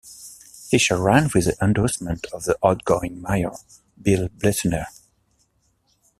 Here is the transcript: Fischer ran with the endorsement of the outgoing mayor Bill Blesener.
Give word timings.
Fischer 0.67 0.97
ran 0.99 1.29
with 1.31 1.45
the 1.45 1.55
endorsement 1.63 2.25
of 2.33 2.45
the 2.45 2.57
outgoing 2.65 3.21
mayor 3.21 3.51
Bill 4.01 4.29
Blesener. 4.29 4.87